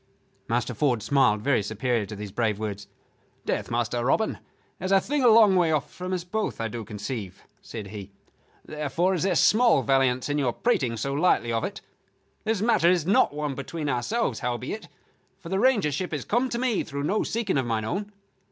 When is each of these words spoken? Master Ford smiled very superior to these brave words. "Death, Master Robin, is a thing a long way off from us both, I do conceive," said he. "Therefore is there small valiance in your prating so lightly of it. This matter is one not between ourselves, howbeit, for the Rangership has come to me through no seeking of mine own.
Master 0.47 0.73
Ford 0.73 1.03
smiled 1.03 1.43
very 1.43 1.61
superior 1.61 2.07
to 2.07 2.15
these 2.15 2.31
brave 2.31 2.57
words. 2.57 2.87
"Death, 3.45 3.69
Master 3.69 4.03
Robin, 4.03 4.39
is 4.79 4.91
a 4.91 4.99
thing 4.99 5.23
a 5.23 5.27
long 5.27 5.55
way 5.55 5.71
off 5.71 5.93
from 5.93 6.11
us 6.11 6.23
both, 6.23 6.59
I 6.59 6.69
do 6.69 6.83
conceive," 6.83 7.43
said 7.61 7.89
he. 7.89 8.11
"Therefore 8.65 9.13
is 9.13 9.21
there 9.21 9.35
small 9.35 9.83
valiance 9.83 10.27
in 10.27 10.39
your 10.39 10.53
prating 10.53 10.97
so 10.97 11.13
lightly 11.13 11.51
of 11.51 11.63
it. 11.63 11.81
This 12.45 12.63
matter 12.63 12.89
is 12.89 13.05
one 13.05 13.13
not 13.13 13.55
between 13.55 13.89
ourselves, 13.89 14.39
howbeit, 14.39 14.87
for 15.37 15.49
the 15.49 15.57
Rangership 15.59 16.13
has 16.13 16.25
come 16.25 16.49
to 16.49 16.57
me 16.57 16.83
through 16.83 17.03
no 17.03 17.21
seeking 17.21 17.59
of 17.59 17.67
mine 17.67 17.85
own. 17.85 18.11